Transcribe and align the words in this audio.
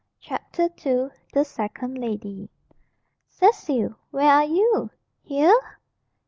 CHAPTER 0.19 0.67
II. 0.83 1.09
THE 1.31 1.45
SECOND 1.45 1.95
LADY. 1.99 2.49
"Cecil! 3.27 3.99
Where 4.09 4.31
are 4.33 4.45
you? 4.45 4.89
Here?" 5.21 5.59